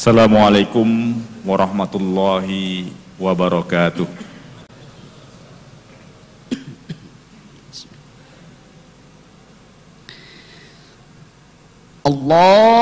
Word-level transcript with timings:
Assalamualaikum 0.00 1.12
warahmatullahi 1.44 2.88
wabarakatuh. 3.20 4.08
Allahu 12.08 12.80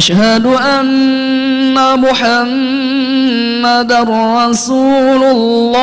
أشهد 0.00 0.46
أن 0.46 2.00
محمدا 2.00 4.00
رسول 4.48 5.22
الله. 5.24 5.80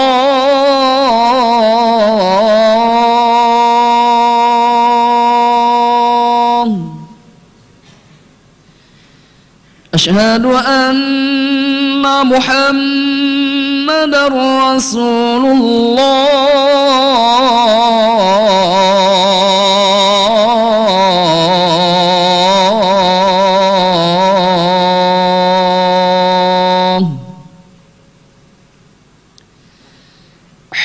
أشهد 9.94 10.46
أن 10.46 10.98
محمدا 12.34 14.28
رسول 14.28 15.46
الله. 15.46 16.28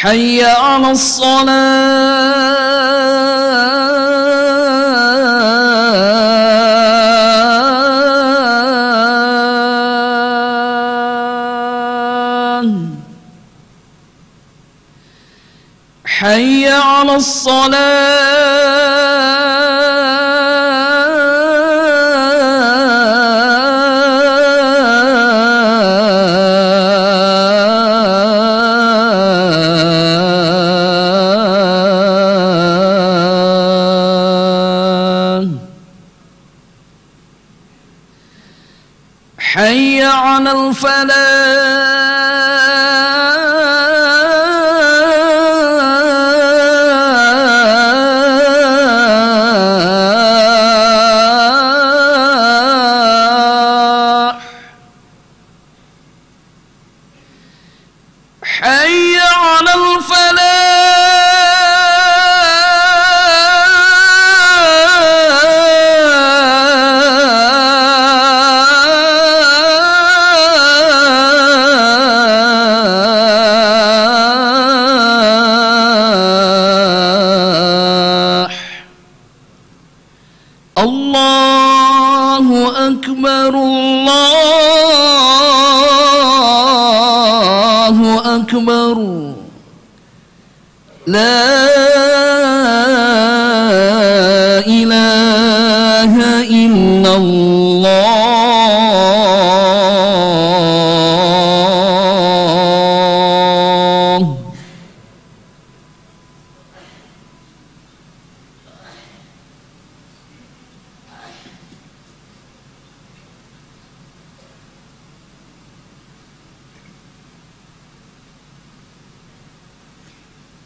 حي 0.02 0.44
على 0.44 0.90
الصلاة. 0.90 1.52
حي 16.04 16.68
على 16.68 17.14
الصلاة. 17.14 18.41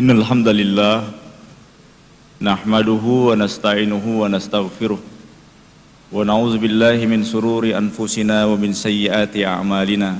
إن 0.01 0.09
الحمد 0.11 0.47
لله 0.47 0.95
نحمده 2.41 3.05
ونستعينه 3.29 4.05
ونستغفره 4.21 4.99
ونعوذ 6.11 6.53
بالله 6.57 6.97
من 7.05 7.21
سرور 7.23 7.63
أنفسنا 7.77 8.37
ومن 8.45 8.73
سيئات 8.73 9.33
أعمالنا 9.37 10.11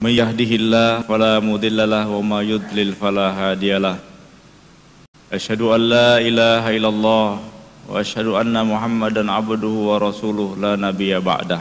من 0.00 0.10
يهده 0.10 0.50
الله 0.60 0.88
فلا 1.08 1.40
مضل 1.40 1.78
له 1.90 2.06
وما 2.08 2.40
يضلل 2.42 2.92
فلا 2.92 3.26
هادي 3.40 3.72
له 3.78 3.96
أشهد 5.32 5.60
أن 5.62 5.80
لا 5.94 6.18
إله 6.18 6.64
إلا 6.76 6.88
الله 6.88 7.28
وأشهد 7.88 8.26
أن 8.26 8.54
محمدا 8.66 9.22
عبده 9.32 9.74
ورسوله 9.90 10.48
لا 10.64 10.72
نبي 10.76 11.12
بعده 11.20 11.60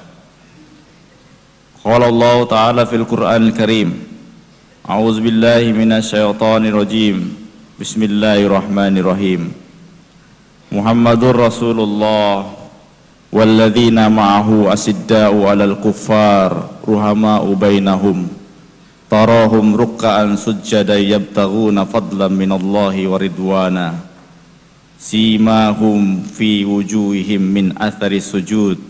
قال 1.84 2.02
الله 2.04 2.36
تعالى 2.46 2.84
في 2.86 2.96
القرآن 2.96 3.42
الكريم 3.48 3.90
أعوذ 4.89 5.21
بالله 5.21 5.77
من 5.77 6.01
الشيطان 6.01 6.65
الرجيم. 6.65 7.17
بسم 7.77 8.01
الله 8.09 8.49
الرحمن 8.49 8.95
الرحيم. 8.97 9.53
محمد 10.73 11.23
رسول 11.45 11.77
الله 11.77 12.33
والذين 13.29 13.99
معه 14.09 14.49
أسداء 14.73 15.37
على 15.45 15.65
الكفار 15.77 16.51
رحماء 16.89 17.45
بينهم. 17.53 18.19
تراهم 19.13 19.67
ركعا 19.77 20.25
سجدا 20.41 20.97
يبتغون 20.97 21.85
فضلا 21.85 22.33
من 22.33 22.51
الله 22.57 22.97
ورضوانا. 23.13 23.89
سيماهم 24.97 26.01
في 26.33 26.65
وجوههم 26.65 27.43
من 27.45 27.77
أثر 27.77 28.13
السجود. 28.13 28.88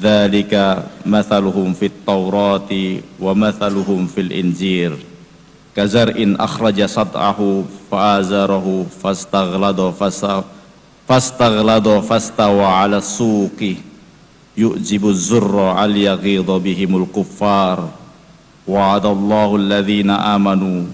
ذلك 0.00 0.84
مثلهم 1.06 1.72
في 1.72 1.86
التوراة 1.86 2.96
ومثلهم 3.20 4.06
في 4.06 4.20
الإنجيل. 4.20 4.92
كزرع 5.76 6.14
أخرج 6.18 6.84
سطعه 6.84 7.64
فآزره 7.90 8.86
فاستغلظ 9.02 9.80
فاست- 9.80 10.44
فاستغلظ 11.08 11.88
فاستوى 11.88 12.64
على 12.64 12.96
السوق. 12.98 13.74
يؤجب 14.56 15.08
الزر 15.08 15.60
على 15.60 16.02
يغيظ 16.02 16.50
بهم 16.50 17.02
الكفار. 17.02 17.88
وعد 18.68 19.06
الله 19.06 19.56
الذين 19.56 20.10
آمنوا 20.10 20.84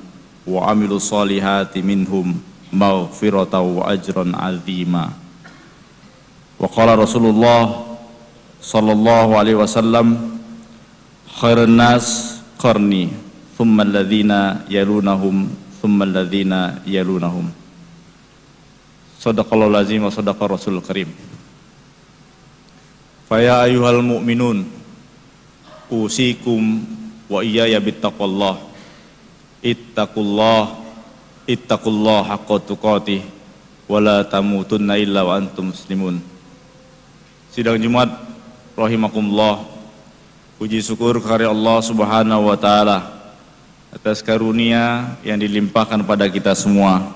وعملوا 0.47 0.97
الصالحات 0.97 1.79
منهم 1.79 2.41
مغفرة 2.73 3.61
وأجرا 3.61 4.33
عظيما. 4.35 5.09
وقال 6.59 6.99
رسول 6.99 7.27
الله 7.27 7.88
sallallahu 8.63 9.39
alaihi 9.39 9.59
wasallam 9.59 10.39
khairun 11.39 11.79
nas 11.79 12.39
qarni 12.59 13.15
thumma 13.55 13.87
alladhina 13.87 14.67
yalunahum 14.67 15.51
thumma 15.79 16.05
alladhina 16.05 16.83
yalunahum. 16.87 17.51
Sadaqallahu 19.19 19.75
lazim 19.75 20.07
wa 20.07 20.15
sadaqa 20.15 20.47
rasul 20.47 20.79
karim. 20.83 21.11
Faya 23.29 23.61
ayuhal 23.69 24.01
mu'minun 24.01 24.65
Usikum 25.93 26.81
wa 27.29 27.45
iyaya 27.45 27.77
bittaqwallah 27.77 28.57
Ittaqullah 29.61 30.81
Ittaqullah 31.45 32.25
haqqa 32.25 32.57
tuqatih 32.65 33.21
Wala 33.85 34.25
tamutunna 34.25 35.01
illa 35.01 35.25
wa 35.25 35.41
antum 35.41 35.73
muslimun. 35.73 36.21
Sidang 37.53 37.81
Jumat 37.81 38.28
rahimakumullah. 38.79 39.67
Puji 40.59 40.79
syukur 40.83 41.19
kepada 41.19 41.51
Allah 41.51 41.79
Subhanahu 41.83 42.51
wa 42.51 42.59
taala 42.59 42.99
atas 43.91 44.23
karunia 44.23 45.15
yang 45.27 45.39
dilimpahkan 45.39 46.03
pada 46.07 46.31
kita 46.31 46.55
semua. 46.55 47.11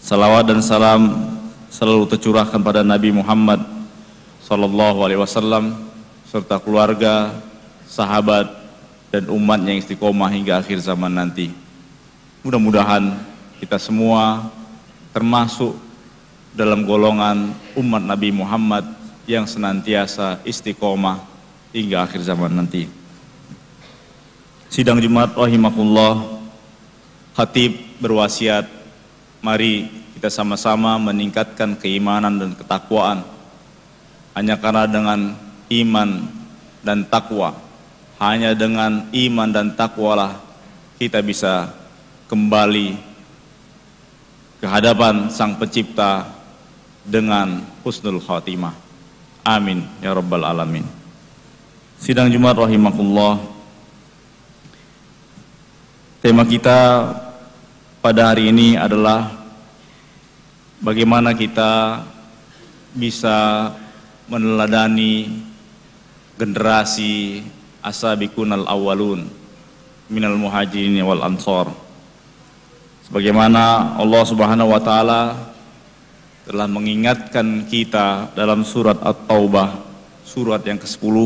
Salawat 0.00 0.48
dan 0.48 0.64
salam 0.64 1.32
selalu 1.68 2.08
tercurahkan 2.08 2.60
pada 2.60 2.80
Nabi 2.80 3.12
Muhammad 3.12 3.60
sallallahu 4.44 4.98
alaihi 5.04 5.20
wasallam 5.20 5.76
serta 6.28 6.60
keluarga, 6.60 7.32
sahabat 7.88 8.48
dan 9.12 9.28
umat 9.28 9.60
yang 9.64 9.80
istiqomah 9.80 10.28
hingga 10.32 10.60
akhir 10.60 10.80
zaman 10.80 11.12
nanti. 11.12 11.52
Mudah-mudahan 12.44 13.16
kita 13.60 13.76
semua 13.76 14.48
termasuk 15.12 15.76
dalam 16.52 16.84
golongan 16.84 17.52
umat 17.80 18.02
Nabi 18.04 18.28
Muhammad 18.28 19.01
yang 19.26 19.46
senantiasa 19.46 20.42
istiqomah 20.42 21.22
hingga 21.70 22.04
akhir 22.04 22.22
zaman 22.26 22.52
nanti. 22.52 22.86
Sidang 24.72 24.98
Jumat 25.04 25.36
rahimakumullah, 25.36 26.40
khatib 27.36 27.76
berwasiat, 28.00 28.64
mari 29.44 29.88
kita 30.16 30.32
sama-sama 30.32 30.96
meningkatkan 30.96 31.76
keimanan 31.76 32.40
dan 32.40 32.50
ketakwaan. 32.56 33.20
Hanya 34.32 34.56
karena 34.56 34.88
dengan 34.88 35.36
iman 35.68 36.10
dan 36.80 37.04
takwa, 37.04 37.52
hanya 38.16 38.56
dengan 38.56 39.12
iman 39.12 39.48
dan 39.52 39.76
takwalah 39.76 40.40
kita 40.96 41.20
bisa 41.20 41.68
kembali 42.32 42.96
ke 44.62 44.66
hadapan 44.70 45.28
Sang 45.28 45.58
Pencipta 45.60 46.32
dengan 47.04 47.60
husnul 47.82 48.22
khatimah. 48.22 48.91
Amin 49.42 49.82
ya 49.98 50.14
rabbal 50.14 50.46
alamin. 50.46 50.86
Sidang 51.98 52.30
Jumat 52.30 52.54
rahimakumullah. 52.54 53.42
Tema 56.22 56.46
kita 56.46 57.10
pada 57.98 58.30
hari 58.30 58.54
ini 58.54 58.78
adalah 58.78 59.34
bagaimana 60.78 61.34
kita 61.34 62.06
bisa 62.94 63.70
meneladani 64.30 65.42
generasi 66.38 67.42
asabikun 67.82 68.54
al 68.54 68.70
awalun 68.70 69.26
minal 70.06 70.38
muhajirin 70.38 71.02
wal 71.02 71.26
ansor 71.26 71.66
sebagaimana 73.10 73.98
Allah 73.98 74.22
Subhanahu 74.22 74.70
wa 74.70 74.78
taala 74.78 75.51
telah 76.42 76.66
mengingatkan 76.66 77.70
kita 77.70 78.34
dalam 78.34 78.66
surat 78.66 78.98
At-Taubah 78.98 79.78
surat 80.26 80.66
yang 80.66 80.78
ke-10 80.80 81.16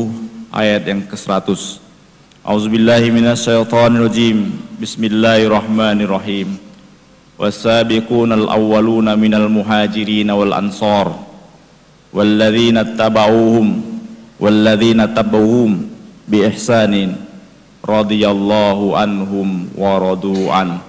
ayat 0.53 0.85
yang 0.85 1.01
ke-100 1.09 1.81
A'udzubillahi 2.47 3.11
minasyaitonirrajim. 3.11 4.55
Bismillahirrahmanirrahim. 4.79 6.55
Wasabiqunal 7.35 8.47
awwaluna 8.47 9.19
minal 9.19 9.51
muhajirin 9.51 10.31
wal 10.31 10.55
ansar. 10.55 11.11
Walladzina 12.15 12.87
tabauhum 12.95 13.99
walladzina 14.39 15.11
tabauhum 15.11 15.91
bi 16.23 16.47
ihsanin 16.47 17.19
radhiyallahu 17.83 18.95
anhum 18.95 19.67
wa 19.75 19.99
radu 19.99 20.47
an 20.47 20.79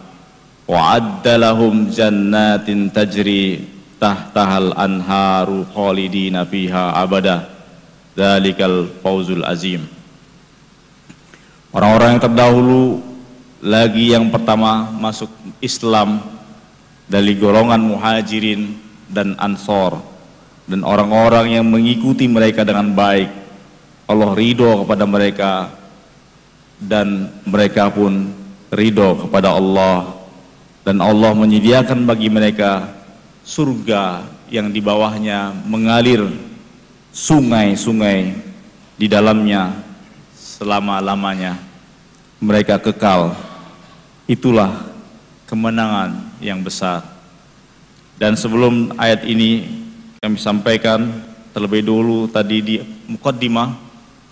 wa 0.62 0.94
adda 0.94 1.42
lahum 1.42 1.90
jannatin 1.90 2.86
tajri 2.94 3.77
tahtahal 3.98 4.72
anharu 4.78 5.66
khalidina 5.74 6.46
fiha 6.46 6.94
abada. 6.94 7.50
Dalikal 8.18 8.90
fauzul 8.98 9.46
azim. 9.46 9.86
Orang-orang 11.70 12.16
yang 12.18 12.22
terdahulu 12.24 12.82
lagi 13.62 14.10
yang 14.10 14.26
pertama 14.32 14.90
masuk 14.90 15.30
Islam 15.62 16.22
dari 17.06 17.38
golongan 17.38 17.78
muhajirin 17.78 18.74
dan 19.06 19.38
ansor. 19.38 20.02
Dan 20.68 20.82
orang-orang 20.82 21.60
yang 21.60 21.64
mengikuti 21.64 22.26
mereka 22.28 22.66
dengan 22.66 22.92
baik 22.92 23.30
Allah 24.08 24.32
ridho 24.36 24.84
kepada 24.84 25.04
mereka 25.04 25.52
dan 26.80 27.28
mereka 27.44 27.92
pun 27.92 28.32
ridho 28.72 29.28
kepada 29.28 29.54
Allah. 29.54 30.16
Dan 30.82 31.04
Allah 31.04 31.36
menyediakan 31.36 32.08
bagi 32.08 32.32
mereka 32.32 32.97
surga 33.48 34.28
yang 34.52 34.68
di 34.68 34.84
bawahnya 34.84 35.56
mengalir 35.64 36.28
sungai-sungai 37.16 38.36
di 39.00 39.08
dalamnya 39.08 39.72
selama-lamanya. 40.36 41.56
Mereka 42.44 42.76
kekal. 42.84 43.32
Itulah 44.28 44.92
kemenangan 45.48 46.28
yang 46.44 46.60
besar. 46.60 47.00
Dan 48.20 48.36
sebelum 48.36 48.92
ayat 49.00 49.24
ini 49.24 49.64
kami 50.20 50.36
sampaikan 50.36 51.08
terlebih 51.56 51.88
dulu 51.88 52.28
tadi 52.28 52.60
di 52.60 52.76
mukaddimah 53.08 53.72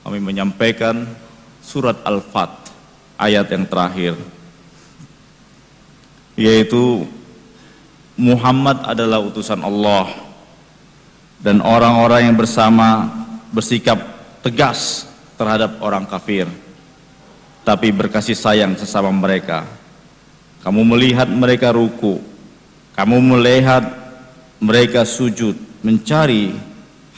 kami 0.04 0.18
menyampaikan 0.20 1.08
surat 1.64 1.98
Al-Fat 2.04 2.70
ayat 3.16 3.48
yang 3.50 3.64
terakhir 3.66 4.14
yaitu 6.36 7.08
Muhammad 8.16 8.82
adalah 8.84 9.20
utusan 9.20 9.60
Allah. 9.60 10.08
Dan 11.36 11.60
orang-orang 11.60 12.32
yang 12.32 12.36
bersama 12.36 13.12
bersikap 13.52 14.00
tegas 14.40 15.04
terhadap 15.36 15.76
orang 15.84 16.08
kafir 16.08 16.48
tapi 17.60 17.92
berkasih 17.92 18.32
sayang 18.32 18.72
sesama 18.78 19.12
mereka. 19.12 19.68
Kamu 20.64 20.80
melihat 20.82 21.28
mereka 21.28 21.76
ruku 21.76 22.36
kamu 22.96 23.36
melihat 23.36 23.84
mereka 24.56 25.04
sujud 25.04 25.52
mencari 25.84 26.56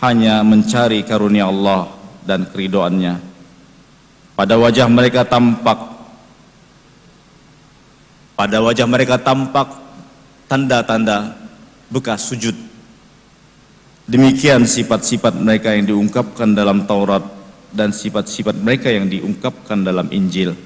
hanya 0.02 0.42
mencari 0.42 1.06
karunia 1.06 1.46
Allah 1.46 1.86
dan 2.26 2.50
keridoannya. 2.50 3.14
Pada 4.34 4.58
wajah 4.58 4.90
mereka 4.90 5.22
tampak 5.22 5.78
pada 8.34 8.58
wajah 8.58 8.86
mereka 8.90 9.22
tampak 9.22 9.70
tanda-tanda 10.48 11.36
bekas 11.92 12.26
sujud. 12.32 12.56
Demikian 14.08 14.64
sifat-sifat 14.64 15.36
mereka 15.36 15.76
yang 15.76 15.84
diungkapkan 15.84 16.56
dalam 16.56 16.88
Taurat 16.88 17.20
dan 17.68 17.92
sifat-sifat 17.92 18.56
mereka 18.56 18.88
yang 18.88 19.04
diungkapkan 19.12 19.84
dalam 19.84 20.08
Injil. 20.08 20.56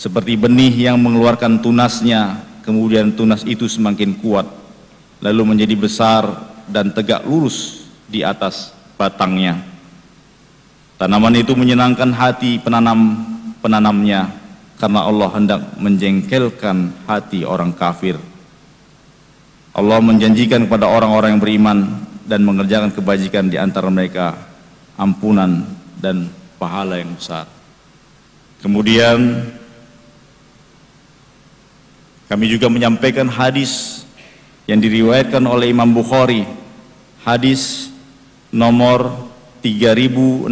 Seperti 0.00 0.40
benih 0.40 0.72
yang 0.72 0.96
mengeluarkan 0.96 1.60
tunasnya, 1.60 2.40
kemudian 2.64 3.12
tunas 3.12 3.44
itu 3.44 3.68
semakin 3.68 4.16
kuat, 4.16 4.48
lalu 5.20 5.42
menjadi 5.44 5.76
besar 5.76 6.24
dan 6.64 6.96
tegak 6.96 7.28
lurus 7.28 7.84
di 8.08 8.24
atas 8.24 8.72
batangnya. 8.96 9.60
Tanaman 10.96 11.36
itu 11.36 11.52
menyenangkan 11.52 12.10
hati 12.16 12.56
penanam 12.58 13.22
penanamnya 13.60 14.32
karena 14.80 15.04
Allah 15.04 15.28
hendak 15.34 15.60
menjengkelkan 15.76 17.04
hati 17.04 17.44
orang 17.44 17.76
kafir. 17.76 18.16
Allah 19.78 20.02
menjanjikan 20.02 20.66
kepada 20.66 20.90
orang-orang 20.90 21.38
yang 21.38 21.42
beriman 21.42 21.78
dan 22.26 22.42
mengerjakan 22.42 22.90
kebajikan 22.90 23.46
di 23.46 23.54
antara 23.54 23.86
mereka 23.86 24.34
ampunan 24.98 25.62
dan 26.02 26.26
pahala 26.58 26.98
yang 26.98 27.14
besar. 27.14 27.46
Kemudian 28.58 29.46
kami 32.26 32.50
juga 32.50 32.66
menyampaikan 32.66 33.30
hadis 33.30 34.02
yang 34.66 34.82
diriwayatkan 34.82 35.46
oleh 35.46 35.70
Imam 35.70 35.94
Bukhari, 35.94 36.42
hadis 37.22 37.94
nomor 38.50 39.30
3651 39.62 40.50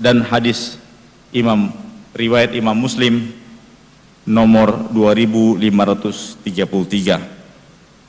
dan 0.00 0.24
hadis 0.24 0.80
Imam 1.28 1.76
riwayat 2.16 2.56
Imam 2.56 2.72
Muslim 2.72 3.36
nomor 4.26 4.90
2533. 4.90 6.42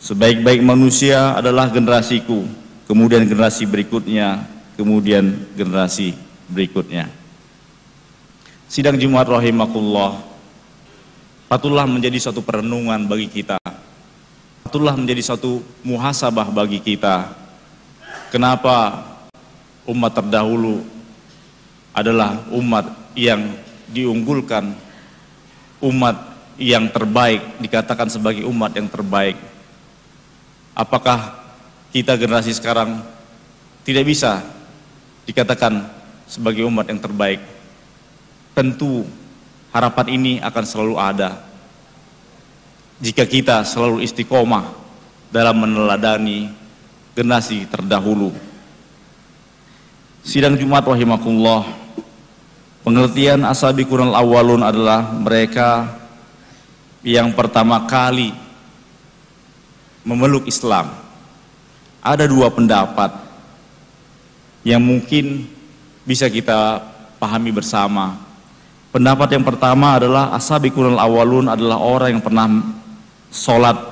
Sebaik-baik 0.02 0.66
manusia 0.66 1.38
adalah 1.38 1.70
generasiku, 1.70 2.44
kemudian 2.90 3.24
generasi 3.30 3.70
berikutnya, 3.70 4.50
kemudian 4.74 5.46
generasi 5.54 6.18
berikutnya. 6.50 7.10
Sidang 8.68 9.00
Jumat 9.00 9.30
rahimakumullah 9.30 10.20
patutlah 11.48 11.88
menjadi 11.88 12.20
satu 12.20 12.44
perenungan 12.44 13.08
bagi 13.08 13.32
kita. 13.32 13.56
Patutlah 14.68 15.00
menjadi 15.00 15.24
satu 15.24 15.64
muhasabah 15.88 16.52
bagi 16.52 16.84
kita. 16.84 17.32
Kenapa 18.28 19.08
umat 19.88 20.12
terdahulu 20.12 20.84
adalah 21.96 22.44
umat 22.52 22.92
yang 23.16 23.56
diunggulkan, 23.88 24.76
umat 25.82 26.16
yang 26.58 26.90
terbaik, 26.90 27.62
dikatakan 27.62 28.10
sebagai 28.10 28.44
umat 28.50 28.74
yang 28.74 28.90
terbaik. 28.90 29.38
Apakah 30.74 31.38
kita 31.94 32.18
generasi 32.18 32.54
sekarang 32.54 33.02
tidak 33.86 34.06
bisa 34.06 34.42
dikatakan 35.26 35.86
sebagai 36.26 36.66
umat 36.66 36.90
yang 36.90 37.02
terbaik? 37.02 37.42
Tentu 38.58 39.06
harapan 39.70 40.08
ini 40.18 40.34
akan 40.42 40.64
selalu 40.66 40.96
ada. 40.98 41.46
Jika 42.98 43.30
kita 43.30 43.62
selalu 43.62 44.02
istiqomah 44.02 44.74
dalam 45.30 45.62
meneladani 45.62 46.50
generasi 47.14 47.70
terdahulu. 47.70 48.34
Sidang 50.26 50.58
Jumat 50.58 50.86
rahimakumullah. 50.86 51.87
Pengertian 52.88 53.44
asabiqunal 53.44 54.16
awalun 54.16 54.64
adalah 54.64 55.12
mereka 55.12 56.00
yang 57.04 57.36
pertama 57.36 57.84
kali 57.84 58.32
memeluk 60.08 60.48
Islam. 60.48 60.96
Ada 62.00 62.32
dua 62.32 62.48
pendapat 62.48 63.12
yang 64.64 64.80
mungkin 64.80 65.52
bisa 66.08 66.32
kita 66.32 66.80
pahami 67.20 67.52
bersama. 67.52 68.16
Pendapat 68.96 69.36
yang 69.36 69.44
pertama 69.44 70.00
adalah 70.00 70.32
asabiqunal 70.40 70.96
awalun 70.96 71.52
adalah 71.52 71.84
orang 71.84 72.16
yang 72.16 72.24
pernah 72.24 72.48
sholat 73.36 73.84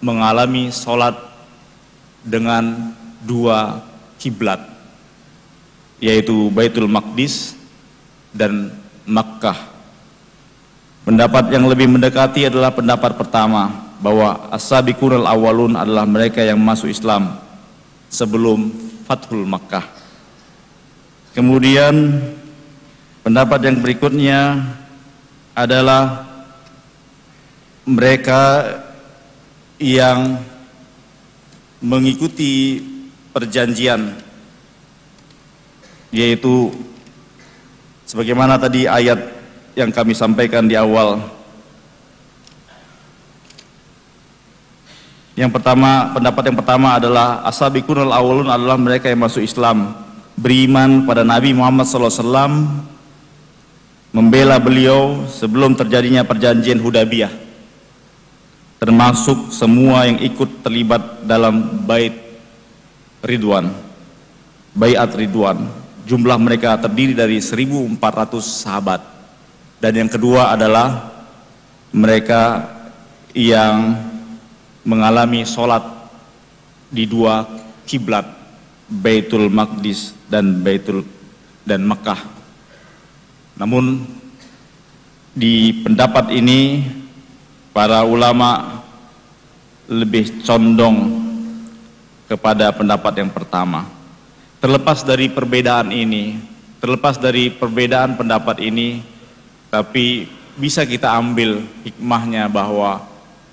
mengalami 0.00 0.72
sholat 0.72 1.20
dengan 2.24 2.96
dua 3.20 3.84
kiblat 4.16 4.64
yaitu 6.00 6.48
Baitul 6.48 6.88
Maqdis 6.88 7.60
dan 8.32 8.72
Makkah. 9.04 9.56
Pendapat 11.02 11.52
yang 11.52 11.66
lebih 11.68 11.90
mendekati 11.90 12.46
adalah 12.48 12.72
pendapat 12.72 13.18
pertama 13.18 13.92
bahwa 14.02 14.50
as-sabiqunal 14.50 15.26
awalun 15.26 15.78
adalah 15.78 16.08
mereka 16.08 16.42
yang 16.42 16.58
masuk 16.58 16.90
Islam 16.90 17.38
sebelum 18.10 18.72
Fathul 19.06 19.46
Makkah. 19.46 19.86
Kemudian 21.32 22.20
pendapat 23.24 23.60
yang 23.66 23.80
berikutnya 23.80 24.40
adalah 25.56 26.28
mereka 27.82 28.62
yang 29.82 30.38
mengikuti 31.82 32.78
perjanjian 33.34 34.14
yaitu 36.14 36.70
sebagaimana 38.12 38.60
tadi 38.60 38.84
ayat 38.84 39.16
yang 39.72 39.88
kami 39.88 40.12
sampaikan 40.12 40.68
di 40.68 40.76
awal. 40.76 41.24
Yang 45.32 45.56
pertama 45.56 46.12
pendapat 46.12 46.52
yang 46.52 46.58
pertama 46.60 46.88
adalah 47.00 47.40
asabiqunul 47.48 48.12
awalun 48.12 48.52
adalah 48.52 48.76
mereka 48.76 49.08
yang 49.08 49.24
masuk 49.24 49.40
Islam 49.40 49.96
beriman 50.36 51.08
pada 51.08 51.24
Nabi 51.24 51.56
Muhammad 51.56 51.88
SAW 51.88 52.68
membela 54.12 54.60
beliau 54.60 55.24
sebelum 55.32 55.72
terjadinya 55.72 56.20
perjanjian 56.20 56.76
Hudaybiyah 56.76 57.32
termasuk 58.76 59.48
semua 59.56 60.04
yang 60.04 60.20
ikut 60.20 60.60
terlibat 60.60 61.24
dalam 61.24 61.80
bait 61.88 62.12
Ridwan 63.24 63.72
Bayat 64.76 65.16
Ridwan 65.16 65.81
jumlah 66.06 66.38
mereka 66.38 66.78
terdiri 66.78 67.14
dari 67.14 67.38
1400 67.38 67.98
sahabat. 68.42 69.00
Dan 69.82 70.06
yang 70.06 70.10
kedua 70.10 70.54
adalah 70.54 71.10
mereka 71.90 72.70
yang 73.34 73.98
mengalami 74.86 75.42
sholat 75.46 75.82
di 76.92 77.08
dua 77.08 77.46
kiblat 77.86 78.26
Baitul 78.86 79.48
Maqdis 79.48 80.14
dan 80.28 80.60
Baitul 80.62 81.06
dan 81.64 81.82
Mekah. 81.86 82.20
Namun 83.56 84.04
di 85.32 85.80
pendapat 85.80 86.28
ini 86.34 86.84
para 87.72 88.04
ulama 88.04 88.82
lebih 89.88 90.44
condong 90.44 91.20
kepada 92.28 92.72
pendapat 92.72 93.12
yang 93.24 93.32
pertama 93.32 94.01
terlepas 94.62 95.02
dari 95.02 95.26
perbedaan 95.26 95.90
ini, 95.90 96.38
terlepas 96.78 97.18
dari 97.18 97.50
perbedaan 97.50 98.14
pendapat 98.14 98.62
ini, 98.62 99.02
tapi 99.74 100.30
bisa 100.54 100.86
kita 100.86 101.10
ambil 101.18 101.66
hikmahnya 101.82 102.46
bahwa 102.46 103.02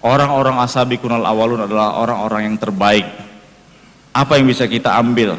orang-orang 0.06 0.62
asabi 0.62 1.02
kunal 1.02 1.26
awalun 1.26 1.66
adalah 1.66 1.98
orang-orang 1.98 2.54
yang 2.54 2.58
terbaik. 2.62 3.10
Apa 4.14 4.38
yang 4.38 4.46
bisa 4.46 4.70
kita 4.70 5.02
ambil? 5.02 5.34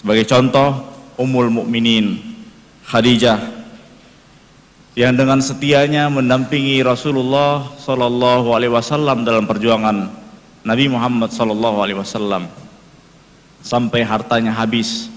Sebagai 0.00 0.24
contoh, 0.24 0.96
Ummul 1.20 1.52
Mukminin 1.52 2.16
Khadijah 2.88 3.52
yang 4.96 5.12
dengan 5.12 5.44
setianya 5.44 6.08
mendampingi 6.08 6.80
Rasulullah 6.80 7.68
Shallallahu 7.76 8.48
Alaihi 8.56 8.72
Wasallam 8.72 9.28
dalam 9.28 9.44
perjuangan 9.44 10.08
Nabi 10.64 10.88
Muhammad 10.88 11.36
Shallallahu 11.36 11.84
Alaihi 11.84 12.00
Wasallam 12.00 12.48
sampai 13.66 14.06
hartanya 14.06 14.54
habis 14.54 15.10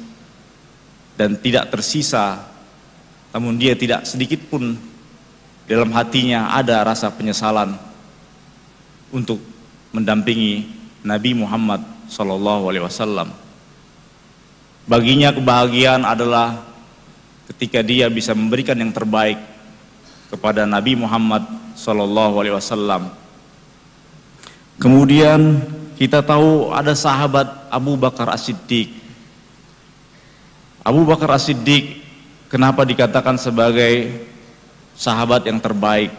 dan 1.13 1.37
tidak 1.37 1.69
tersisa 1.69 2.49
namun 3.29 3.61
dia 3.61 3.77
tidak 3.77 4.09
sedikit 4.09 4.41
pun 4.49 4.73
dalam 5.69 5.93
hatinya 5.93 6.57
ada 6.57 6.81
rasa 6.81 7.13
penyesalan 7.13 7.77
untuk 9.13 9.37
mendampingi 9.93 10.65
Nabi 11.05 11.37
Muhammad 11.37 11.85
sallallahu 12.09 12.73
alaihi 12.73 12.81
wasallam. 12.81 13.29
Baginya 14.89 15.29
kebahagiaan 15.29 16.01
adalah 16.01 16.65
ketika 17.53 17.85
dia 17.85 18.09
bisa 18.09 18.33
memberikan 18.33 18.73
yang 18.81 18.89
terbaik 18.89 19.37
kepada 20.33 20.65
Nabi 20.65 20.97
Muhammad 20.97 21.45
wasallam. 22.57 23.13
Kemudian 24.81 25.61
kita 25.99 26.23
tahu 26.23 26.71
ada 26.71 26.95
sahabat 26.95 27.67
Abu 27.67 27.99
Bakar 27.99 28.31
As-Siddiq. 28.31 28.87
Abu 30.79 31.03
Bakar 31.03 31.35
As-Siddiq 31.35 31.99
kenapa 32.47 32.87
dikatakan 32.87 33.35
sebagai 33.35 34.23
sahabat 34.95 35.43
yang 35.43 35.59
terbaik 35.59 36.15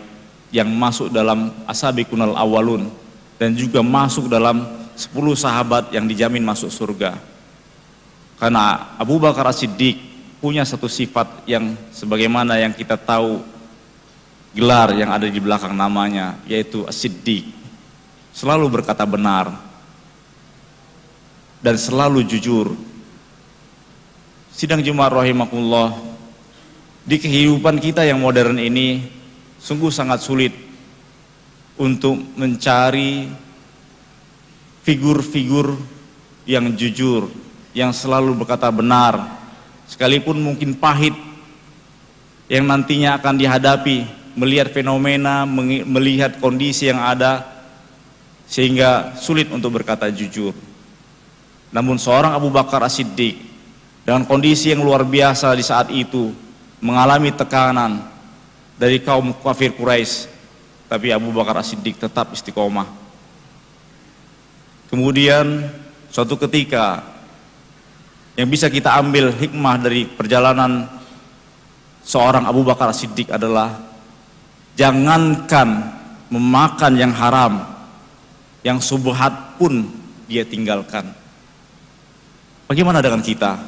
yang 0.53 0.69
masuk 0.69 1.09
dalam 1.09 1.49
Asabiqunal 1.65 2.37
Awalun 2.37 2.93
dan 3.41 3.57
juga 3.57 3.81
masuk 3.81 4.29
dalam 4.29 4.69
10 5.01 5.17
sahabat 5.33 5.97
yang 5.97 6.05
dijamin 6.05 6.45
masuk 6.45 6.69
surga. 6.69 7.17
Karena 8.37 8.93
Abu 9.01 9.17
Bakar 9.17 9.49
As-Siddiq 9.49 9.97
punya 10.45 10.61
satu 10.69 10.93
sifat 10.93 11.49
yang 11.49 11.73
sebagaimana 11.89 12.61
yang 12.61 12.77
kita 12.77 13.01
tahu 13.01 13.41
gelar 14.53 14.93
yang 14.93 15.09
ada 15.09 15.25
di 15.25 15.41
belakang 15.41 15.73
namanya 15.73 16.37
yaitu 16.45 16.85
As-Siddiq. 16.85 17.49
Selalu 18.37 18.69
berkata 18.69 19.09
benar, 19.09 19.70
dan 21.61 21.77
selalu 21.77 22.25
jujur. 22.25 22.73
Sidang 24.51 24.85
Jumat 24.85 25.13
rahimakumullah 25.13 25.97
di 27.05 27.17
kehidupan 27.17 27.81
kita 27.81 28.05
yang 28.05 28.21
modern 28.21 28.61
ini 28.61 29.09
sungguh 29.57 29.89
sangat 29.89 30.21
sulit 30.21 30.53
untuk 31.81 32.17
mencari 32.37 33.29
figur-figur 34.85 35.77
yang 36.45 36.73
jujur, 36.77 37.29
yang 37.73 37.93
selalu 37.93 38.37
berkata 38.37 38.69
benar, 38.69 39.41
sekalipun 39.89 40.37
mungkin 40.41 40.77
pahit 40.77 41.17
yang 42.51 42.69
nantinya 42.69 43.17
akan 43.17 43.35
dihadapi, 43.39 44.05
melihat 44.37 44.75
fenomena, 44.75 45.49
melihat 45.87 46.37
kondisi 46.43 46.91
yang 46.91 47.01
ada, 47.01 47.47
sehingga 48.51 49.15
sulit 49.17 49.49
untuk 49.55 49.81
berkata 49.81 50.11
jujur. 50.11 50.53
Namun 51.71 51.97
seorang 52.03 52.35
Abu 52.35 52.51
Bakar 52.51 52.83
As-Siddiq 52.83 53.39
dengan 54.03 54.27
kondisi 54.27 54.75
yang 54.75 54.83
luar 54.83 55.07
biasa 55.07 55.55
di 55.55 55.63
saat 55.63 55.89
itu, 55.95 56.35
mengalami 56.83 57.31
tekanan 57.31 58.03
dari 58.75 58.99
kaum 58.99 59.31
kafir 59.39 59.77
Quraisy, 59.77 60.27
tapi 60.91 61.15
Abu 61.15 61.31
Bakar 61.31 61.63
As-Siddiq 61.63 62.01
tetap 62.01 62.35
istiqomah. 62.35 62.89
Kemudian 64.91 65.71
suatu 66.11 66.35
ketika 66.35 67.07
yang 68.35 68.51
bisa 68.51 68.67
kita 68.67 68.99
ambil 68.99 69.31
hikmah 69.31 69.79
dari 69.79 70.09
perjalanan 70.11 70.91
seorang 72.03 72.51
Abu 72.51 72.67
Bakar 72.67 72.91
As-Siddiq 72.91 73.31
adalah 73.31 73.79
jangankan 74.75 75.87
memakan 76.33 76.93
yang 76.99 77.15
haram, 77.15 77.63
yang 78.67 78.83
subhat 78.83 79.61
pun 79.61 79.87
dia 80.27 80.43
tinggalkan. 80.43 81.20
Bagaimana 82.71 83.03
dengan 83.03 83.19
kita? 83.19 83.59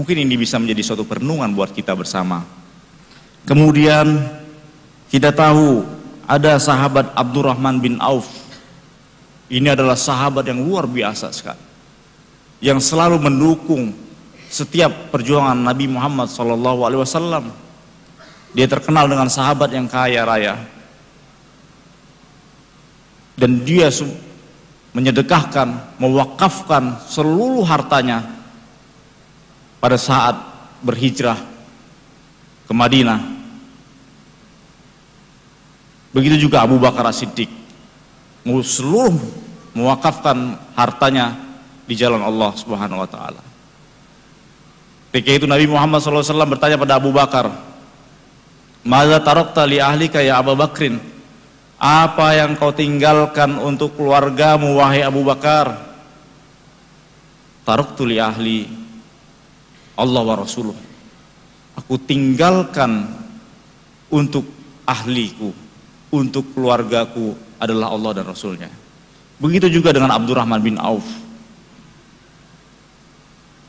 Mungkin 0.00 0.24
ini 0.24 0.40
bisa 0.40 0.56
menjadi 0.56 0.80
suatu 0.80 1.04
perenungan 1.04 1.52
buat 1.52 1.68
kita 1.68 1.92
bersama. 1.92 2.40
Kemudian 3.44 4.24
kita 5.12 5.28
tahu 5.36 5.84
ada 6.24 6.56
sahabat 6.56 7.12
Abdurrahman 7.12 7.76
bin 7.76 8.00
Auf. 8.00 8.24
Ini 9.52 9.76
adalah 9.76 10.00
sahabat 10.00 10.48
yang 10.48 10.64
luar 10.64 10.88
biasa 10.88 11.28
sekali. 11.28 11.60
Yang 12.64 12.88
selalu 12.88 13.20
mendukung 13.20 13.92
setiap 14.48 15.12
perjuangan 15.12 15.60
Nabi 15.60 15.84
Muhammad 15.84 16.32
SAW. 16.32 17.52
Dia 18.56 18.64
terkenal 18.64 19.12
dengan 19.12 19.28
sahabat 19.28 19.76
yang 19.76 19.84
kaya 19.84 20.24
raya. 20.24 20.56
Dan 23.36 23.60
dia 23.60 23.92
menyedekahkan, 24.90 25.98
mewakafkan 26.02 26.98
seluruh 27.06 27.62
hartanya 27.62 28.26
pada 29.78 29.94
saat 29.94 30.36
berhijrah 30.82 31.38
ke 32.66 32.72
Madinah. 32.74 33.20
Begitu 36.10 36.50
juga 36.50 36.66
Abu 36.66 36.78
Bakar 36.82 37.06
As-Siddiq. 37.06 37.48
Seluruh 38.66 39.14
mewakafkan 39.78 40.58
hartanya 40.74 41.38
di 41.86 41.94
jalan 41.94 42.22
Allah 42.22 42.50
Subhanahu 42.58 43.02
wa 43.02 43.06
taala. 43.06 43.42
Ketika 45.10 45.42
itu 45.42 45.46
Nabi 45.46 45.66
Muhammad 45.66 46.02
SAW 46.02 46.46
bertanya 46.46 46.78
pada 46.78 46.98
Abu 46.98 47.10
Bakar, 47.10 47.50
"Mada 48.86 49.18
tarakta 49.22 49.66
li 49.66 49.82
ahlika 49.82 50.22
ya 50.22 50.38
Abu 50.38 50.54
Bakrin?" 50.54 51.02
Apa 51.80 52.36
yang 52.36 52.60
kau 52.60 52.76
tinggalkan 52.76 53.56
untuk 53.56 53.96
keluargamu 53.96 54.76
wahai 54.76 55.00
Abu 55.00 55.24
Bakar? 55.24 55.90
Taraktu 57.64 58.04
li 58.04 58.20
ahli 58.20 58.68
Allah 59.96 60.20
wa 60.20 60.36
Rasuluh 60.36 60.90
aku 61.80 61.96
tinggalkan 62.04 63.08
untuk 64.12 64.44
ahliku, 64.84 65.54
untuk 66.12 66.52
keluargaku 66.52 67.32
adalah 67.56 67.94
Allah 67.94 68.20
dan 68.20 68.26
Rasulnya. 68.28 68.68
Begitu 69.40 69.72
juga 69.80 69.96
dengan 69.96 70.12
Abdurrahman 70.12 70.60
bin 70.60 70.76
Auf. 70.76 71.06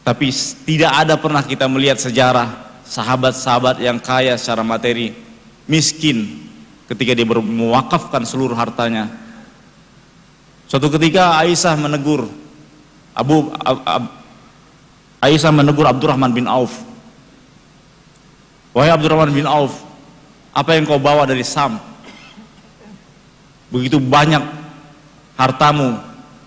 Tapi 0.01 0.27
tidak 0.65 0.91
ada 0.91 1.15
pernah 1.15 1.45
kita 1.45 1.69
melihat 1.69 2.01
sejarah 2.01 2.49
sahabat-sahabat 2.83 3.79
yang 3.79 4.01
kaya 4.01 4.35
secara 4.35 4.65
materi, 4.65 5.13
miskin 5.69 6.40
ketika 6.91 7.15
dia 7.15 7.25
mewakafkan 7.25 8.27
seluruh 8.27 8.55
hartanya. 8.55 9.07
Suatu 10.67 10.91
ketika 10.91 11.39
Aisyah 11.39 11.75
menegur 11.79 12.27
Abu 13.11 13.51
Aisyah 15.19 15.51
menegur 15.51 15.83
Abdurrahman 15.87 16.31
bin 16.31 16.47
Auf 16.47 16.91
Wahai 18.71 18.87
Abdurrahman 18.87 19.35
bin 19.35 19.43
Auf, 19.43 19.83
apa 20.55 20.79
yang 20.79 20.87
kau 20.87 20.95
bawa 20.95 21.27
dari 21.27 21.43
Sam? 21.43 21.75
Begitu 23.67 23.99
banyak 23.99 24.39
hartamu. 25.35 25.99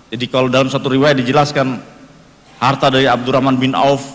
Jadi 0.08 0.24
kalau 0.32 0.48
dalam 0.48 0.72
satu 0.72 0.88
riwayat 0.88 1.20
dijelaskan 1.20 1.76
harta 2.56 2.88
dari 2.88 3.04
Abdurrahman 3.04 3.60
bin 3.60 3.76
Auf 3.76 4.08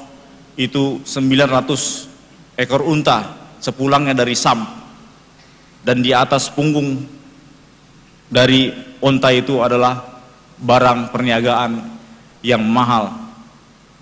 itu 0.57 1.05
900 1.05 2.57
ekor 2.57 2.81
unta 2.81 3.37
sepulangnya 3.61 4.17
dari 4.17 4.33
Sam. 4.33 4.65
Dan 5.79 6.03
di 6.03 6.11
atas 6.11 6.51
punggung 6.51 7.07
dari 8.27 8.69
unta 8.99 9.31
itu 9.31 9.63
adalah 9.63 10.03
barang 10.59 11.09
perniagaan 11.15 11.71
yang 12.43 12.63
mahal 12.63 13.15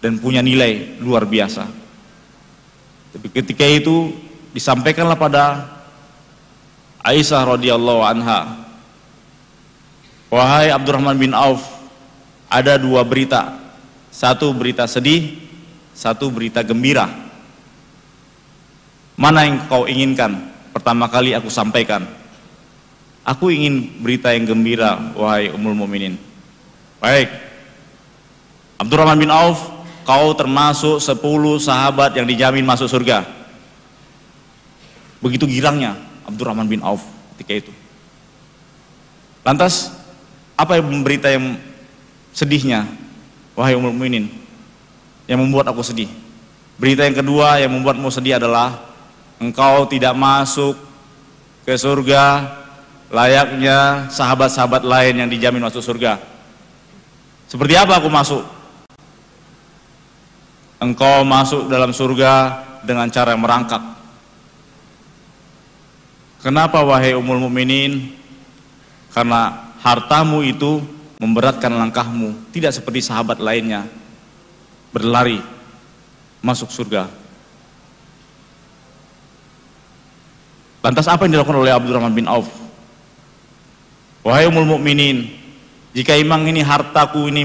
dan 0.01 0.17
punya 0.17 0.41
nilai 0.41 0.97
luar 1.01 1.25
biasa. 1.25 1.65
Tapi 3.13 3.27
ketika 3.33 3.65
itu 3.65 4.13
disampaikanlah 4.53 5.17
pada 5.17 5.45
Aisyah 7.01 7.55
radhiyallahu 7.55 8.01
anha, 8.03 8.67
wahai 10.27 10.73
Abdurrahman 10.73 11.17
bin 11.17 11.31
Auf, 11.33 11.63
ada 12.51 12.75
dua 12.75 13.01
berita, 13.07 13.57
satu 14.11 14.51
berita 14.51 14.85
sedih, 14.85 15.39
satu 15.95 16.29
berita 16.29 16.61
gembira. 16.61 17.09
Mana 19.17 19.49
yang 19.49 19.65
kau 19.65 19.89
inginkan? 19.89 20.56
Pertama 20.77 21.09
kali 21.09 21.33
aku 21.33 21.49
sampaikan. 21.49 22.05
Aku 23.25 23.49
ingin 23.49 23.97
berita 23.97 24.29
yang 24.29 24.45
gembira, 24.45 25.09
wahai 25.17 25.49
Ummul 25.49 25.73
Mukminin. 25.73 26.21
Baik. 27.01 27.33
Abdurrahman 28.77 29.17
bin 29.17 29.33
Auf 29.33 29.57
kau 30.05 30.37
termasuk 30.37 31.01
sepuluh 31.01 31.57
sahabat 31.57 32.13
yang 32.13 32.29
dijamin 32.29 32.61
masuk 32.61 32.85
surga. 32.85 33.25
Begitu 35.17 35.49
girangnya 35.49 35.97
Abdurrahman 36.29 36.69
bin 36.69 36.85
Auf 36.85 37.01
ketika 37.33 37.65
itu. 37.65 37.73
Lantas, 39.41 39.89
apa 40.53 40.77
yang 40.77 41.01
berita 41.01 41.25
yang 41.25 41.57
sedihnya? 42.37 42.85
Wahai 43.57 43.73
umur 43.73 43.89
mukminin, 43.89 44.29
yang 45.25 45.41
membuat 45.41 45.73
aku 45.73 45.81
sedih. 45.81 46.07
Berita 46.77 47.01
yang 47.01 47.17
kedua 47.17 47.57
yang 47.57 47.73
membuatmu 47.73 48.13
sedih 48.13 48.37
adalah 48.37 48.86
engkau 49.37 49.85
tidak 49.89 50.13
masuk 50.17 50.77
ke 51.63 51.73
surga 51.75 52.53
layaknya 53.11 54.11
sahabat-sahabat 54.11 54.83
lain 54.83 55.25
yang 55.25 55.29
dijamin 55.29 55.63
masuk 55.63 55.81
surga. 55.83 56.19
Seperti 57.47 57.73
apa 57.79 57.97
aku 57.97 58.11
masuk? 58.11 58.43
engkau 60.77 61.25
masuk 61.25 61.69
dalam 61.69 61.89
surga 61.89 62.63
dengan 62.85 63.09
cara 63.09 63.33
yang 63.33 63.41
merangkak. 63.41 63.81
Kenapa 66.41 66.85
wahai 66.85 67.17
umul 67.17 67.41
mukminin? 67.49 68.13
Karena 69.11 69.73
hartamu 69.81 70.45
itu 70.45 70.85
memberatkan 71.17 71.73
langkahmu, 71.73 72.53
tidak 72.53 72.77
seperti 72.77 73.01
sahabat 73.01 73.41
lainnya 73.41 73.89
berlari 74.93 75.41
masuk 76.45 76.69
surga. 76.69 77.09
Lantas 80.87 81.11
apa 81.11 81.27
yang 81.27 81.35
dilakukan 81.35 81.67
oleh 81.67 81.75
Abdurrahman 81.75 82.15
bin 82.15 82.31
Auf? 82.31 82.47
Wahai 84.23 84.47
umul 84.47 84.79
mukminin, 84.79 85.27
jika 85.91 86.15
imang 86.15 86.47
ini 86.47 86.63
hartaku 86.63 87.27
ini 87.27 87.43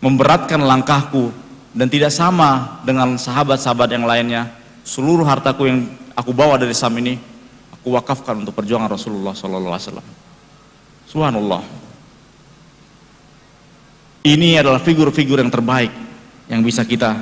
memberatkan 0.00 0.64
langkahku, 0.64 1.28
dan 1.76 1.92
tidak 1.92 2.08
sama 2.08 2.80
dengan 2.88 3.20
sahabat-sahabat 3.20 3.92
yang 3.92 4.08
lainnya. 4.08 4.48
Seluruh 4.80 5.28
hartaku 5.28 5.68
yang 5.68 5.84
aku 6.16 6.32
bawa 6.32 6.56
dari 6.56 6.72
Sam 6.72 6.96
ini 6.96 7.20
aku 7.68 7.92
wakafkan 7.92 8.40
untuk 8.40 8.56
perjuangan 8.56 8.88
Rasulullah 8.88 9.36
sallallahu 9.36 9.76
alaihi 9.76 9.84
wasallam. 9.84 10.06
Subhanallah. 11.04 11.62
Ini 14.24 14.64
adalah 14.64 14.80
figur-figur 14.80 15.36
yang 15.36 15.52
terbaik 15.52 15.92
yang 16.48 16.64
bisa 16.64 16.80
kita 16.80 17.12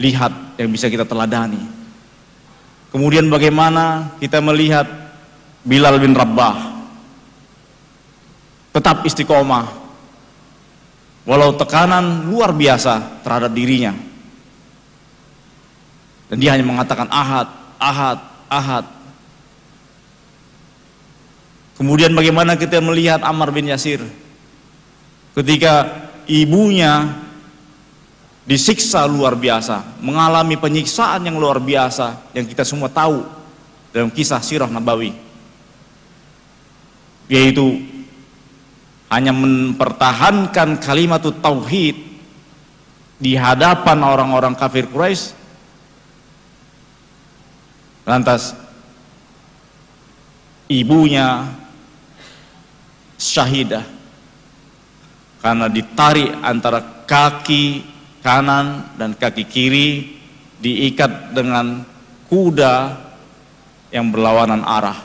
lihat, 0.00 0.56
yang 0.56 0.72
bisa 0.72 0.88
kita 0.88 1.04
teladani. 1.04 1.75
Kemudian 2.96 3.28
bagaimana 3.28 4.16
kita 4.16 4.40
melihat 4.40 4.88
Bilal 5.68 6.00
bin 6.00 6.16
Rabah 6.16 6.80
tetap 8.72 9.04
istiqomah 9.04 9.68
walau 11.28 11.52
tekanan 11.60 12.24
luar 12.24 12.56
biasa 12.56 13.20
terhadap 13.20 13.52
dirinya. 13.52 13.92
Dan 16.32 16.40
dia 16.40 16.56
hanya 16.56 16.64
mengatakan 16.64 17.04
ahad, 17.12 17.52
ahad, 17.76 18.18
ahad. 18.48 18.88
Kemudian 21.76 22.16
bagaimana 22.16 22.56
kita 22.56 22.80
melihat 22.80 23.20
Ammar 23.20 23.52
bin 23.52 23.68
Yasir 23.68 24.00
ketika 25.36 26.08
ibunya 26.24 27.25
disiksa 28.46 29.04
luar 29.10 29.34
biasa, 29.34 29.98
mengalami 30.00 30.54
penyiksaan 30.56 31.26
yang 31.26 31.36
luar 31.36 31.58
biasa 31.58 32.32
yang 32.32 32.46
kita 32.46 32.62
semua 32.62 32.86
tahu 32.86 33.26
dalam 33.90 34.08
kisah 34.08 34.38
sirah 34.38 34.70
Nabawi. 34.70 35.12
Yaitu 37.26 37.82
hanya 39.10 39.34
mempertahankan 39.34 40.78
kalimat 40.78 41.20
tauhid 41.20 41.98
di 43.18 43.34
hadapan 43.34 43.98
orang-orang 44.06 44.54
kafir 44.54 44.86
Quraisy 44.86 45.46
Lantas 48.06 48.54
ibunya 50.70 51.42
syahidah 53.18 53.82
karena 55.42 55.66
ditarik 55.66 56.30
antara 56.38 57.02
kaki 57.02 57.82
kanan 58.26 58.98
dan 58.98 59.14
kaki 59.14 59.46
kiri 59.46 60.18
diikat 60.58 61.30
dengan 61.30 61.86
kuda 62.26 62.98
yang 63.94 64.10
berlawanan 64.10 64.66
arah. 64.66 64.98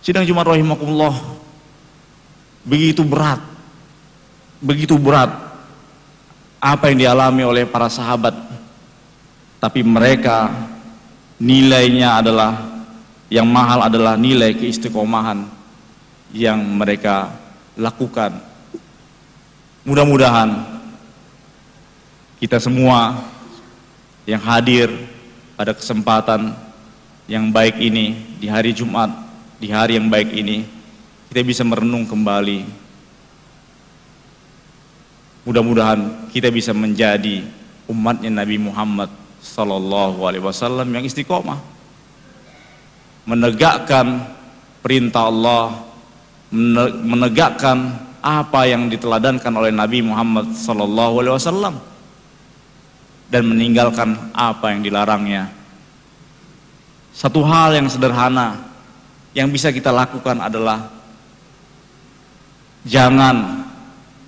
Sidang 0.00 0.24
Jumat 0.24 0.48
rahimakumullah 0.48 1.12
begitu 2.64 3.04
berat. 3.04 3.44
Begitu 4.64 4.96
berat 4.96 5.28
apa 6.56 6.88
yang 6.88 7.04
dialami 7.04 7.44
oleh 7.44 7.64
para 7.68 7.92
sahabat. 7.92 8.32
Tapi 9.60 9.84
mereka 9.84 10.48
nilainya 11.36 12.16
adalah 12.16 12.80
yang 13.28 13.44
mahal 13.44 13.92
adalah 13.92 14.16
nilai 14.16 14.56
keistiqomahan 14.56 15.44
yang 16.32 16.64
mereka 16.64 17.28
lakukan. 17.76 18.49
Mudah-mudahan 19.90 20.54
kita 22.38 22.62
semua 22.62 23.26
yang 24.22 24.38
hadir 24.38 24.86
pada 25.58 25.74
kesempatan 25.74 26.54
yang 27.26 27.50
baik 27.50 27.74
ini 27.82 28.38
di 28.38 28.46
hari 28.46 28.70
Jumat, 28.70 29.10
di 29.58 29.66
hari 29.66 29.98
yang 29.98 30.06
baik 30.06 30.30
ini, 30.30 30.62
kita 31.26 31.42
bisa 31.42 31.66
merenung 31.66 32.06
kembali. 32.06 32.70
Mudah-mudahan 35.42 36.30
kita 36.30 36.54
bisa 36.54 36.70
menjadi 36.70 37.42
umatnya 37.90 38.30
Nabi 38.30 38.62
Muhammad 38.62 39.10
Sallallahu 39.42 40.22
Alaihi 40.22 40.46
Wasallam 40.46 40.86
yang 40.86 41.02
istiqomah, 41.02 41.58
menegakkan 43.26 44.22
perintah 44.86 45.26
Allah, 45.26 45.82
menegakkan 47.02 48.06
apa 48.20 48.68
yang 48.68 48.92
diteladankan 48.92 49.52
oleh 49.52 49.72
Nabi 49.72 50.04
Muhammad 50.04 50.52
Wasallam 50.52 51.80
dan 53.32 53.42
meninggalkan 53.46 54.16
apa 54.36 54.72
yang 54.72 54.80
dilarangnya. 54.84 55.48
Satu 57.10 57.42
hal 57.44 57.74
yang 57.76 57.88
sederhana 57.90 58.70
yang 59.36 59.50
bisa 59.50 59.70
kita 59.70 59.90
lakukan 59.90 60.38
adalah 60.42 60.90
jangan 62.86 63.66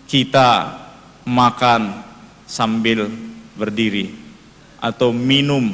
kita 0.07 0.79
makan 1.25 2.05
sambil 2.45 3.09
berdiri 3.57 4.13
atau 4.83 5.15
minum 5.15 5.73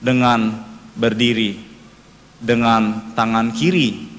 dengan 0.00 0.50
berdiri 0.96 1.60
dengan 2.42 3.14
tangan 3.14 3.54
kiri. 3.54 4.11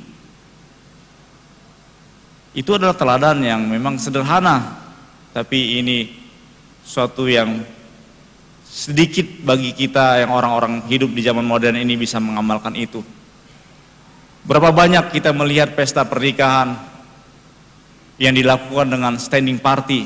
Itu 2.53 2.77
adalah 2.77 2.93
teladan 2.93 3.41
yang 3.41 3.65
memang 3.65 3.97
sederhana, 3.97 4.77
tapi 5.33 5.81
ini 5.81 6.13
suatu 6.85 7.25
yang 7.25 7.65
sedikit 8.61 9.25
bagi 9.41 9.73
kita 9.73 10.21
yang 10.21 10.29
orang-orang 10.29 10.85
hidup 10.85 11.09
di 11.09 11.25
zaman 11.25 11.45
modern 11.45 11.81
ini 11.81 11.97
bisa 11.97 12.21
mengamalkan 12.21 12.77
itu. 12.77 13.01
Berapa 14.45 14.69
banyak 14.69 15.09
kita 15.09 15.33
melihat 15.33 15.73
pesta 15.73 16.05
pernikahan 16.05 16.77
yang 18.21 18.37
dilakukan 18.37 18.85
dengan 18.85 19.17
standing 19.17 19.57
party. 19.57 20.05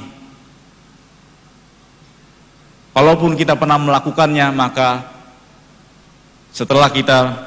Kalaupun 2.96 3.36
kita 3.36 3.60
pernah 3.60 3.76
melakukannya, 3.76 4.56
maka 4.56 5.04
setelah 6.56 6.88
kita 6.88 7.44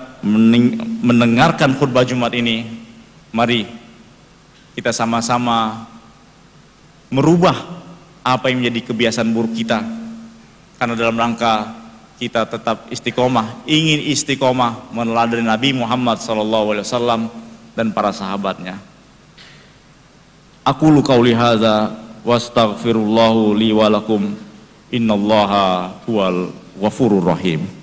mendengarkan 1.01 1.75
khutbah 1.81 2.05
Jumat 2.05 2.37
ini, 2.37 2.69
mari 3.33 3.80
kita 4.81 4.97
sama-sama 4.97 5.85
merubah 7.13 7.53
apa 8.25 8.49
yang 8.49 8.65
menjadi 8.65 8.89
kebiasaan 8.89 9.29
buruk 9.29 9.53
kita 9.53 9.85
karena 10.81 10.97
dalam 10.97 11.21
rangka 11.21 11.77
kita 12.17 12.49
tetap 12.49 12.89
istiqomah, 12.89 13.69
ingin 13.69 14.01
istiqomah 14.09 14.93
meneladani 14.97 15.45
Nabi 15.45 15.77
Muhammad 15.77 16.17
SAW 16.21 17.29
dan 17.77 17.93
para 17.93 18.09
sahabatnya. 18.13 18.81
Aku 20.65 20.89
lu 20.89 21.05
qauli 21.05 21.37
hadza 21.37 21.97
wastaghfirullahu 22.25 23.57
li 23.57 23.73
wa 23.77 23.89
lakum 23.93 24.33
innallaha 24.93 25.93
huwal 26.09 26.53
ghafurur 26.81 27.37
rahim. 27.37 27.80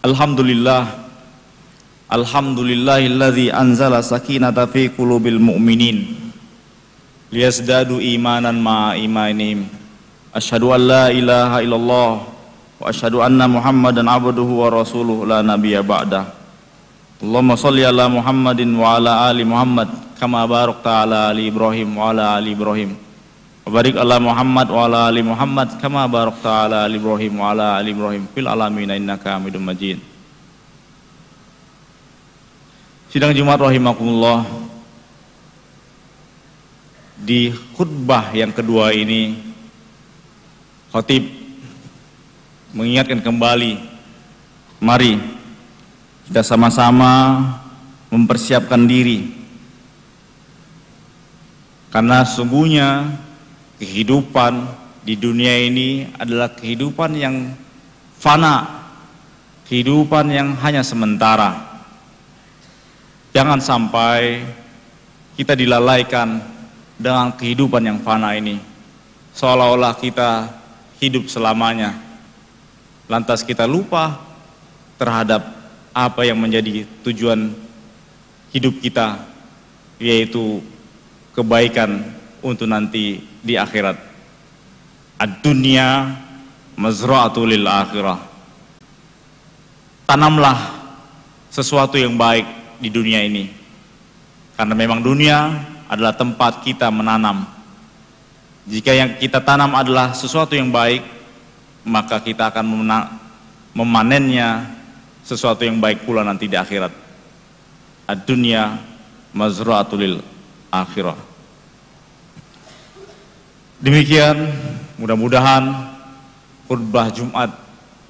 Alhamdulillah. 0.00 0.96
Alhamdulillahilladzi 2.10 3.52
anzala 3.52 4.00
sakinata 4.00 4.64
fi 4.64 4.88
qulubil 4.88 5.36
mu'minin. 5.36 6.16
Liyazdadu 7.30 8.02
imanan 8.02 8.58
ma 8.58 8.98
imanihim 8.98 9.70
Asyhadu 10.30 10.70
an 10.74 10.82
la 10.86 11.04
ilaha 11.10 11.58
illallah 11.62 12.10
wa 12.22 12.84
asyhadu 12.86 13.18
anna 13.18 13.50
Muhammadan 13.50 14.06
abduhu 14.06 14.62
wa 14.62 14.70
rasuluhu 14.70 15.26
la 15.26 15.42
nabiyya 15.42 15.82
ba'da. 15.82 16.22
Allahumma 17.18 17.58
salli 17.58 17.82
ala 17.82 18.06
Muhammadin 18.06 18.70
wa 18.78 18.94
ala 18.94 19.26
ali 19.26 19.42
Muhammad 19.42 19.90
kama 20.22 20.46
barakta 20.46 21.02
ala 21.02 21.34
ali 21.34 21.50
Ibrahim 21.50 21.98
wa 21.98 22.14
ala 22.14 22.38
ali 22.38 22.54
Ibrahim 22.54 22.94
Barik 23.70 23.94
ala 23.94 24.18
Muhammad 24.18 24.66
wa 24.66 24.82
ala 24.90 25.06
ali 25.06 25.22
Muhammad 25.22 25.78
kama 25.78 26.02
barakta 26.10 26.66
ala 26.66 26.90
ali 26.90 26.98
Ibrahim 26.98 27.38
wa 27.38 27.54
ala 27.54 27.78
ali 27.78 27.94
Ibrahim 27.94 28.26
fil 28.34 28.50
alamin 28.50 28.90
innaka 28.98 29.38
Hamidum 29.38 29.62
Majid. 29.62 30.02
Sidang 33.14 33.30
Jumat 33.30 33.62
rahimakumullah. 33.62 34.42
Di 37.22 37.54
khutbah 37.78 38.34
yang 38.34 38.50
kedua 38.50 38.90
ini 38.90 39.38
khatib 40.90 41.30
mengingatkan 42.74 43.22
kembali 43.22 43.78
mari 44.82 45.14
kita 46.26 46.42
sama-sama 46.42 47.38
mempersiapkan 48.10 48.82
diri 48.82 49.30
karena 51.94 52.26
sungguhnya 52.26 53.20
kehidupan 53.80 54.68
di 55.00 55.16
dunia 55.16 55.56
ini 55.56 56.12
adalah 56.20 56.52
kehidupan 56.52 57.16
yang 57.16 57.56
fana, 58.20 58.84
kehidupan 59.64 60.28
yang 60.28 60.52
hanya 60.60 60.84
sementara. 60.84 61.56
Jangan 63.32 63.64
sampai 63.64 64.44
kita 65.40 65.56
dilalaikan 65.56 66.44
dengan 67.00 67.32
kehidupan 67.32 67.80
yang 67.80 67.98
fana 68.04 68.36
ini, 68.36 68.60
seolah-olah 69.32 69.96
kita 69.96 70.52
hidup 71.00 71.32
selamanya. 71.32 71.96
Lantas 73.08 73.40
kita 73.40 73.64
lupa 73.64 74.20
terhadap 75.00 75.40
apa 75.96 76.20
yang 76.28 76.36
menjadi 76.36 76.84
tujuan 77.00 77.56
hidup 78.52 78.76
kita, 78.84 79.24
yaitu 79.96 80.60
kebaikan 81.32 82.19
untuk 82.40 82.68
nanti 82.68 83.20
di 83.40 83.54
akhirat. 83.56 83.96
Ad-dunya 85.20 86.16
mazra'atul 86.80 87.52
lil 87.52 87.68
akhirah. 87.68 88.18
Tanamlah 90.08 90.58
sesuatu 91.52 92.00
yang 92.00 92.16
baik 92.16 92.46
di 92.80 92.88
dunia 92.88 93.20
ini. 93.22 93.52
Karena 94.56 94.74
memang 94.74 95.04
dunia 95.04 95.56
adalah 95.86 96.16
tempat 96.16 96.64
kita 96.64 96.88
menanam. 96.88 97.46
Jika 98.68 98.92
yang 98.92 99.16
kita 99.16 99.40
tanam 99.40 99.72
adalah 99.76 100.12
sesuatu 100.12 100.52
yang 100.56 100.68
baik, 100.68 101.04
maka 101.84 102.20
kita 102.20 102.52
akan 102.52 102.64
memanennya 103.72 104.68
sesuatu 105.24 105.64
yang 105.64 105.80
baik 105.80 106.04
pula 106.04 106.26
nanti 106.26 106.48
di 106.48 106.56
akhirat. 106.58 106.92
Ad-dunya 108.10 108.78
mazra'atul 109.30 110.18
akhirah. 110.74 111.29
Demikian 113.80 114.36
mudah-mudahan 115.00 115.72
khutbah 116.68 117.08
Jumat 117.08 117.48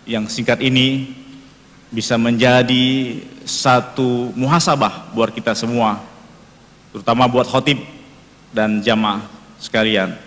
yang 0.03 0.27
singkat 0.27 0.59
ini 0.59 1.15
bisa 1.95 2.19
menjadi 2.19 3.23
satu 3.47 4.35
muhasabah 4.35 5.15
buat 5.15 5.31
kita 5.31 5.55
semua, 5.55 6.03
terutama 6.91 7.31
buat 7.31 7.47
khotib 7.47 7.79
dan 8.51 8.83
jamaah 8.83 9.23
sekalian. 9.63 10.19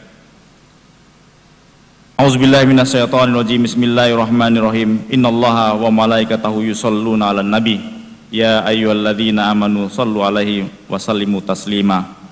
A'udzubillahi 2.15 2.63
minasyaitonirrajim. 2.63 3.67
Bismillahirrahmanirrahim. 3.67 5.11
Innallaha 5.11 5.75
wa 5.75 5.91
malaikatahu 5.91 6.63
yusholluna 6.71 7.35
'alan 7.35 7.51
nabi. 7.51 7.83
Ya 8.31 8.63
ayyuhalladzina 8.63 9.51
amanu 9.51 9.91
shallu 9.91 10.23
'alaihi 10.23 10.71
wa 10.87 10.95
sallimu 10.95 11.43
taslima. 11.43 12.22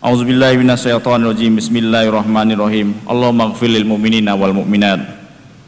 A'udzubillahi 0.00 0.56
minasyaitonirrajim. 0.64 1.60
Bismillahirrahmanirrahim. 1.60 3.04
Allahumma 3.04 3.52
ighfir 3.52 3.68
lil 3.68 3.84
mu'minina 3.84 4.32
wal 4.32 4.56
mu'minat 4.56 4.96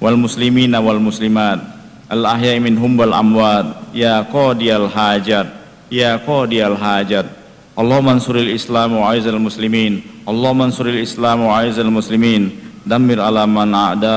wal 0.01 0.16
muslimina 0.16 0.81
wal 0.81 0.97
muslimat 0.97 1.61
al 2.09 2.25
ahya'i 2.25 2.57
minhum 2.57 2.97
wal 2.97 3.12
amwat. 3.12 3.92
Ya 3.92 4.25
qadiyal 4.25 4.88
hajat 4.88 5.53
ya 5.92 6.16
qadiyal 6.16 6.81
hajat. 6.81 7.29
Allahumma 7.77 8.16
ansuril 8.16 8.57
islam 8.57 9.05
wa 9.05 9.12
aizal 9.12 9.37
muslimin. 9.37 10.01
Allahumma 10.25 10.73
ansuril 10.73 11.05
islam 11.05 11.45
wa 11.45 11.61
aizal 11.61 11.92
muslimin. 11.92 12.57
Damir 12.88 13.21
ala 13.21 13.45
man 13.45 13.68
a'da 13.68 14.16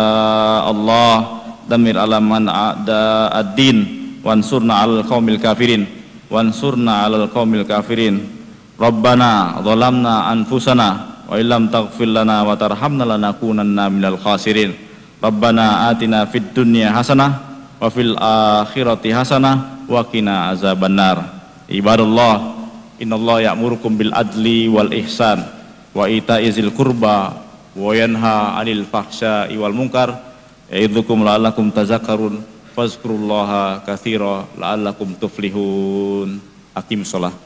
Allah 0.63 1.43
damir 1.67 1.99
ala 1.99 2.23
man 2.23 2.47
a'da 2.47 3.36
ad-din. 3.36 3.84
Wansurna 4.23 4.80
'alal 4.80 5.04
qaumil 5.04 5.43
kafirin. 5.43 5.84
Wansurna 6.32 7.04
'alal 7.04 7.28
qaumil 7.28 7.67
kafirin 7.67 8.35
Rabbana 8.76 9.64
zalamna 9.64 10.28
anfusana 10.36 11.24
wa 11.32 11.40
illam 11.40 11.72
taghfir 11.72 12.12
lana 12.12 12.44
wa 12.44 12.60
tarhamna 12.60 13.08
lanakunanna 13.08 13.88
minal 13.88 14.20
khasirin. 14.20 14.76
Rabbana 15.24 15.88
atina 15.88 16.28
fid 16.28 16.52
dunya 16.52 16.92
hasanah 16.92 17.40
wa 17.80 17.88
fil 17.88 18.20
akhirati 18.20 19.16
hasanah 19.16 19.88
wa 19.88 20.04
qina 20.04 20.52
azabannar. 20.52 21.24
Ibadallah 21.72 22.52
innallaha 23.00 23.48
ya'murukum 23.48 23.96
bil 23.96 24.12
adli 24.12 24.68
wal 24.68 24.92
ihsan 24.92 25.40
wa 25.96 26.12
ita'izil 26.12 26.76
qurba 26.76 27.32
wa 27.80 27.92
yanha 27.96 28.60
'anil 28.60 28.84
fahsya'i 28.84 29.56
wal 29.56 29.72
munkar. 29.72 30.20
Ya'idzukum 30.68 31.24
la'allakum 31.24 31.72
tazakkarun 31.72 32.44
fazkurullaha 32.76 33.88
katsira 33.88 34.44
la'allakum 34.60 35.16
tuflihun. 35.16 36.44
Akim 36.76 37.08
sholah 37.08 37.44